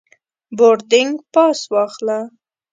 [0.57, 2.19] بوردینګ پاس واخله.